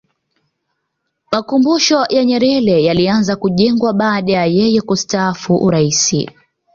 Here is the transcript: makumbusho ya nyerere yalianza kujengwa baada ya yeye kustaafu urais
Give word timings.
makumbusho 1.31 1.99
ya 2.15 2.25
nyerere 2.25 2.83
yalianza 2.87 3.35
kujengwa 3.35 3.93
baada 3.93 4.31
ya 4.33 4.45
yeye 4.45 4.81
kustaafu 4.81 5.55
urais 5.55 6.15